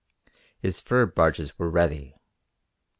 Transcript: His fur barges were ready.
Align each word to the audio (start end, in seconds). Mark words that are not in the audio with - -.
His 0.57 0.81
fur 0.81 1.05
barges 1.05 1.59
were 1.59 1.69
ready. 1.69 2.15